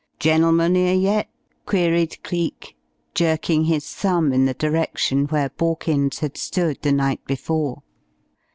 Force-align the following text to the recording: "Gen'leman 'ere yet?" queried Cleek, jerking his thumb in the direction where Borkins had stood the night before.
"Gen'leman 0.17 0.75
'ere 0.75 0.95
yet?" 0.95 1.29
queried 1.67 2.17
Cleek, 2.23 2.75
jerking 3.13 3.65
his 3.65 3.87
thumb 3.93 4.33
in 4.33 4.45
the 4.45 4.55
direction 4.55 5.25
where 5.27 5.49
Borkins 5.51 6.17
had 6.21 6.37
stood 6.37 6.79
the 6.81 6.91
night 6.91 7.23
before. 7.27 7.83